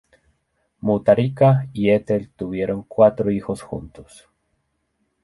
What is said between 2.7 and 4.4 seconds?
cuatro hijos juntos.